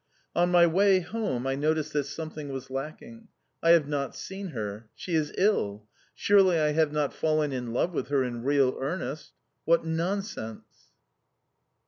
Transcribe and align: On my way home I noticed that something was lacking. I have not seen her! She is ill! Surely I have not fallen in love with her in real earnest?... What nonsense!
On 0.35 0.49
my 0.49 0.65
way 0.65 1.01
home 1.01 1.45
I 1.45 1.53
noticed 1.53 1.93
that 1.93 2.05
something 2.05 2.49
was 2.49 2.71
lacking. 2.71 3.27
I 3.61 3.69
have 3.69 3.87
not 3.87 4.15
seen 4.15 4.47
her! 4.47 4.89
She 4.95 5.13
is 5.13 5.31
ill! 5.37 5.85
Surely 6.15 6.57
I 6.57 6.71
have 6.71 6.91
not 6.91 7.13
fallen 7.13 7.53
in 7.53 7.71
love 7.71 7.93
with 7.93 8.07
her 8.07 8.23
in 8.23 8.41
real 8.41 8.75
earnest?... 8.79 9.33
What 9.65 9.85
nonsense! 9.85 10.91